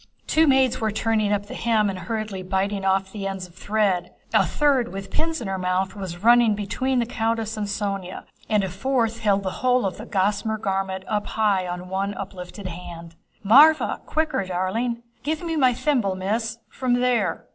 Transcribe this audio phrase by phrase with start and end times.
[0.25, 4.11] Two maids were turning up the hem and hurriedly biting off the ends of thread.
[4.33, 8.23] A third with pins in her mouth was running about between the countess and Sónya,
[8.49, 12.65] and a fourth held the whole of the gossamer garment up high on one uplifted
[12.65, 13.13] hand.
[13.45, 17.45] "Mávra, quicker, darling!" "Give me my thimble, Miss, from there..."